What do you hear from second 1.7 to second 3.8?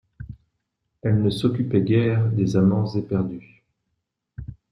guère des amants éperdus.